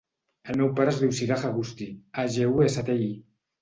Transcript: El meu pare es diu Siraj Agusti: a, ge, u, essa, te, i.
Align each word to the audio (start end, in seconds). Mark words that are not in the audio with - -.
El 0.53 0.57
meu 0.61 0.71
pare 0.79 0.93
es 0.93 1.03
diu 1.03 1.13
Siraj 1.19 1.45
Agusti: 1.53 1.89
a, 2.25 2.29
ge, 2.39 2.53
u, 2.57 2.61
essa, 2.73 2.91
te, 2.93 3.01
i. 3.11 3.17